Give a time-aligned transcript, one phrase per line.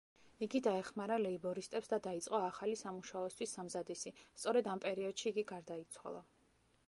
[0.43, 6.27] იგი დაეხმარა ლეიბორისტებს და დაიწყო ახალი სამუშაოსათვის სამზადისი, სწორედ ამ პერიოდში იგი გარდაიცვალა.